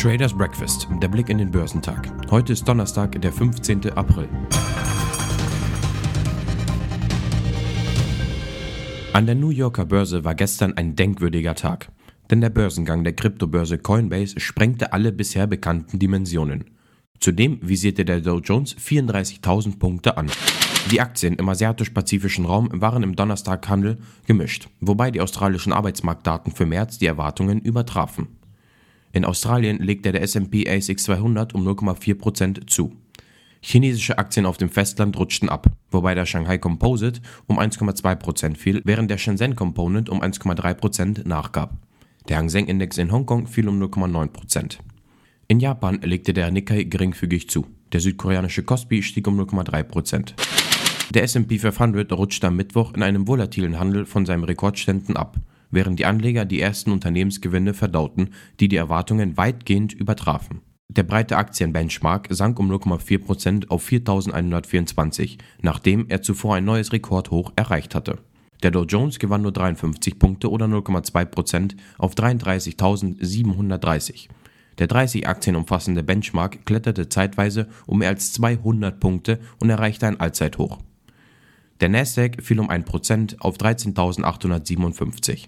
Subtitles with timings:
[0.00, 2.10] Traders Breakfast, der Blick in den Börsentag.
[2.30, 3.90] Heute ist Donnerstag, der 15.
[3.90, 4.28] April.
[9.12, 11.92] An der New Yorker Börse war gestern ein denkwürdiger Tag.
[12.30, 16.64] Denn der Börsengang der Kryptobörse Coinbase sprengte alle bisher bekannten Dimensionen.
[17.18, 20.30] Zudem visierte der Dow Jones 34.000 Punkte an.
[20.88, 26.98] Die Aktien im asiatisch-pazifischen Raum waren im Donnerstaghandel gemischt, wobei die australischen Arbeitsmarktdaten für März
[26.98, 28.28] die Erwartungen übertrafen.
[29.12, 32.92] In Australien legte der S&P ASX 200 um 0,4% zu.
[33.60, 39.10] Chinesische Aktien auf dem Festland rutschten ab, wobei der Shanghai Composite um 1,2% fiel, während
[39.10, 41.76] der Shenzhen Component um 1,3% nachgab.
[42.28, 44.78] Der Hang Seng Index in Hongkong fiel um 0,9%.
[45.48, 47.66] In Japan legte der Nikkei geringfügig zu.
[47.92, 50.34] Der südkoreanische Kospi stieg um 0,3%.
[51.14, 55.38] Der S&P 500 rutschte am Mittwoch in einem volatilen Handel von seinem Rekordständen ab
[55.70, 60.62] während die Anleger die ersten Unternehmensgewinne verdauten, die die Erwartungen weitgehend übertrafen.
[60.88, 67.94] Der breite Aktienbenchmark sank um 0,4% auf 4.124, nachdem er zuvor ein neues Rekordhoch erreicht
[67.94, 68.18] hatte.
[68.64, 74.28] Der Dow Jones gewann nur 53 Punkte oder 0,2% auf 33.730.
[74.78, 80.18] Der 30 Aktien umfassende Benchmark kletterte zeitweise um mehr als 200 Punkte und erreichte ein
[80.18, 80.78] Allzeithoch.
[81.80, 85.46] Der Nasdaq fiel um 1% auf 13.857.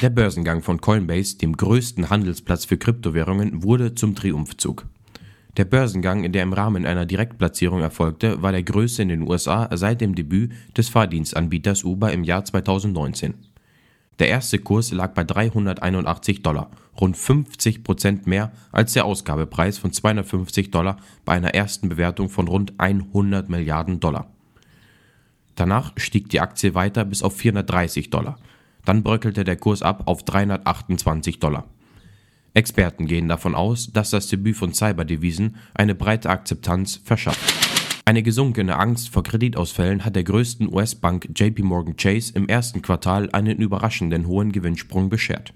[0.00, 4.86] Der Börsengang von Coinbase, dem größten Handelsplatz für Kryptowährungen, wurde zum Triumphzug.
[5.56, 10.00] Der Börsengang, der im Rahmen einer Direktplatzierung erfolgte, war der größte in den USA seit
[10.02, 13.34] dem Debüt des Fahrdienstanbieters Uber im Jahr 2019.
[14.20, 19.92] Der erste Kurs lag bei 381 Dollar, rund 50 Prozent mehr als der Ausgabepreis von
[19.92, 24.30] 250 Dollar bei einer ersten Bewertung von rund 100 Milliarden Dollar.
[25.56, 28.38] Danach stieg die Aktie weiter bis auf 430 Dollar.
[28.84, 31.64] Dann bröckelte der Kurs ab auf 328 Dollar.
[32.54, 37.54] Experten gehen davon aus, dass das Debüt von Cyberdevisen eine breite Akzeptanz verschafft.
[38.04, 43.28] Eine gesunkene Angst vor Kreditausfällen hat der größten US-Bank JP Morgan Chase im ersten Quartal
[43.32, 45.52] einen überraschenden hohen Gewinnsprung beschert.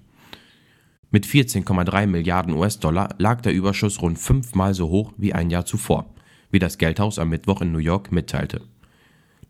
[1.11, 6.13] Mit 14,3 Milliarden US-Dollar lag der Überschuss rund fünfmal so hoch wie ein Jahr zuvor,
[6.51, 8.61] wie das Geldhaus am Mittwoch in New York mitteilte.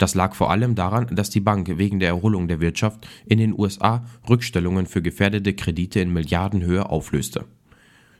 [0.01, 3.53] Das lag vor allem daran, dass die Bank wegen der Erholung der Wirtschaft in den
[3.55, 7.45] USA Rückstellungen für gefährdete Kredite in Milliardenhöhe auflöste.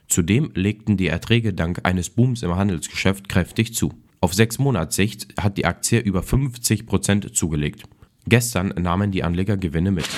[0.06, 3.92] Zudem legten die Erträge dank eines Booms im Handelsgeschäft kräftig zu.
[4.20, 7.82] Auf sechs Monatssicht hat die Aktie über 50 Prozent zugelegt.
[8.28, 10.08] Gestern nahmen die Anleger Gewinne mit.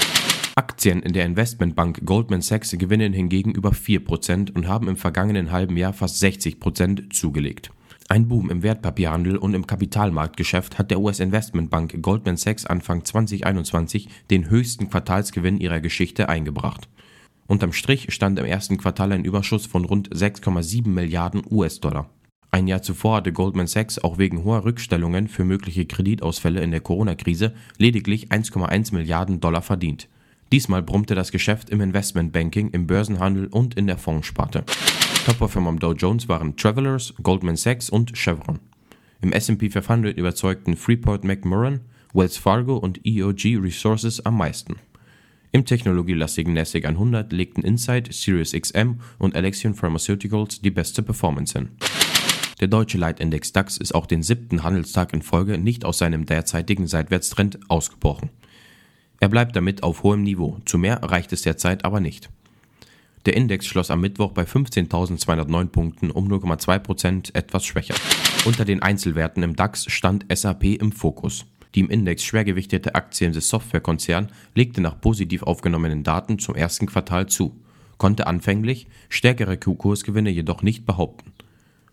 [0.57, 5.79] Aktien in der Investmentbank Goldman Sachs gewinnen hingegen über 4% und haben im vergangenen halben
[5.79, 7.71] Jahr fast 60% zugelegt.
[8.15, 14.49] Ein Boom im Wertpapierhandel und im Kapitalmarktgeschäft hat der US-Investmentbank Goldman Sachs Anfang 2021 den
[14.51, 16.89] höchsten Quartalsgewinn ihrer Geschichte eingebracht.
[17.49, 22.09] Unterm Strich stand im ersten Quartal ein Überschuss von rund 6,7 Milliarden US-Dollar.
[22.53, 26.83] Ein Jahr zuvor hatte Goldman Sachs auch wegen hoher Rückstellungen für mögliche Kreditausfälle in der
[26.83, 30.09] Corona-Krise lediglich 1,1 Milliarden Dollar verdient.
[30.53, 34.63] Diesmal brummte das Geschäft im Investmentbanking, im Börsenhandel und in der Fondssparte.
[35.25, 38.59] Top-Performer am Dow Jones waren Travelers, Goldman Sachs und Chevron.
[39.23, 41.81] Im S&P 500 überzeugten Freeport McMoran,
[42.13, 44.77] Wells Fargo und EOG Resources am meisten.
[45.51, 51.71] Im technologielastigen Nasdaq 100 legten Insight, SiriusXM und Alexion Pharmaceuticals die beste Performance hin.
[52.61, 56.87] Der deutsche Leitindex DAX ist auch den siebten Handelstag in Folge nicht aus seinem derzeitigen
[56.87, 58.29] Seitwärtstrend ausgebrochen.
[59.21, 62.29] Er bleibt damit auf hohem Niveau, zu mehr reicht es derzeit aber nicht.
[63.27, 67.95] Der Index schloss am Mittwoch bei 15.209 Punkten um 0,2% etwas schwächer.
[68.45, 71.47] Unter den Einzelwerten im DAX stand SAP im Fokus.
[71.75, 77.27] Die im Index schwergewichtete Aktie des Softwarekonzerns legte nach positiv aufgenommenen Daten zum ersten Quartal
[77.27, 77.59] zu,
[77.97, 81.33] konnte anfänglich stärkere Kursgewinne jedoch nicht behaupten.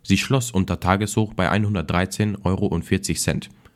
[0.03, 2.81] Sie schloss unter Tageshoch bei 113,40 Euro,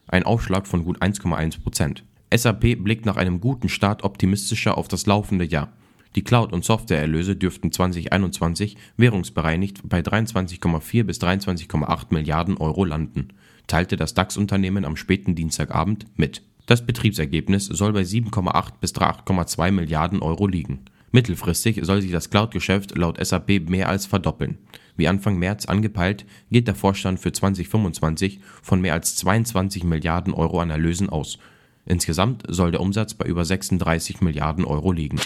[0.08, 2.02] ein Aufschlag von gut 1,1%
[2.35, 5.72] SAP blickt nach einem guten Start optimistischer auf das laufende Jahr.
[6.16, 13.29] Die Cloud- und Softwareerlöse dürften 2021 währungsbereinigt bei 23,4 bis 23,8 Milliarden Euro landen,
[13.67, 16.41] teilte das DAX-Unternehmen am späten Dienstagabend mit.
[16.67, 20.85] Das Betriebsergebnis soll bei 7,8 bis 8,2 Milliarden Euro liegen.
[21.12, 24.58] Mittelfristig soll sich das Cloud-Geschäft laut SAP mehr als verdoppeln.
[24.97, 30.62] Wie Anfang März angepeilt, geht der Vorstand für 2025 von mehr als 22 Milliarden Euro
[30.62, 31.40] an Erlösen aus.
[31.85, 35.20] Insgesamt soll der Umsatz bei über 36 Milliarden Euro liegen.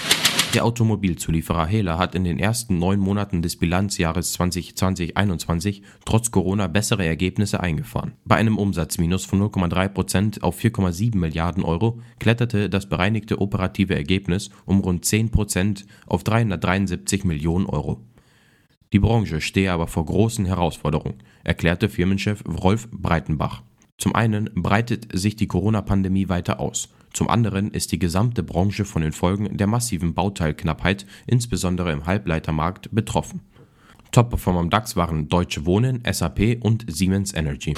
[0.56, 7.06] Der Automobilzulieferer Hela hat in den ersten neun Monaten des Bilanzjahres 2020-21 trotz Corona bessere
[7.06, 8.14] Ergebnisse eingefahren.
[8.26, 14.50] Bei einem Umsatzminus von 0,3 Prozent auf 4,7 Milliarden Euro kletterte das bereinigte operative Ergebnis
[14.66, 18.02] um rund 10 Prozent auf 373 Millionen Euro.
[18.92, 23.62] Die Branche stehe aber vor großen Herausforderungen, erklärte Firmenchef Rolf Breitenbach.
[24.00, 26.90] Zum einen breitet sich die Corona-Pandemie weiter aus.
[27.14, 32.90] Zum anderen ist die gesamte Branche von den Folgen der massiven Bauteilknappheit, insbesondere im Halbleitermarkt,
[32.92, 33.42] betroffen.
[34.12, 37.76] Top-Performer im DAX waren Deutsche Wohnen, SAP und Siemens Energy.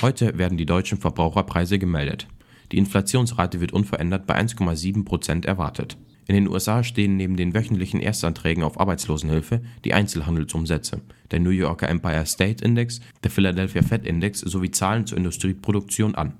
[0.00, 2.26] Heute werden die deutschen Verbraucherpreise gemeldet.
[2.72, 5.96] Die Inflationsrate wird unverändert bei 1,7 Prozent erwartet.
[6.26, 11.00] In den USA stehen neben den wöchentlichen Erstanträgen auf Arbeitslosenhilfe die Einzelhandelsumsätze,
[11.30, 16.34] der New Yorker Empire State Index, der Philadelphia Fed Index sowie Zahlen zur Industrieproduktion an.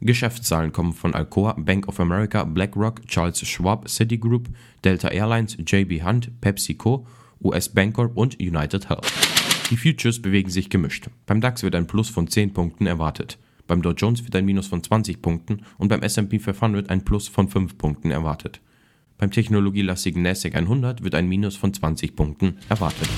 [0.00, 4.48] Geschäftszahlen kommen von Alcoa, Bank of America, BlackRock, Charles Schwab, Citigroup,
[4.84, 7.06] Delta Airlines, JB Hunt, PepsiCo,
[7.42, 9.06] US Bancorp und United Health.
[9.70, 11.08] Die Futures bewegen sich gemischt.
[11.26, 13.38] Beim DAX wird ein Plus von 10 Punkten erwartet.
[13.66, 17.28] Beim Dow Jones wird ein Minus von 20 Punkten und beim S&P 500 ein Plus
[17.28, 18.60] von 5 Punkten erwartet.
[19.16, 23.08] Beim technologielastigen NASDAQ 100 wird ein Minus von 20 Punkten erwartet.